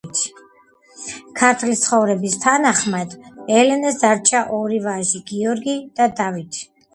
ქართლის 1.41 1.83
ცხოვრების 1.83 2.37
თანახმად, 2.45 3.13
ელენეს 3.59 4.01
დარჩა 4.05 4.43
ორი 4.61 4.81
ვაჟი, 4.87 5.23
გიორგი 5.29 5.77
და 6.01 6.11
დავითი. 6.23 6.67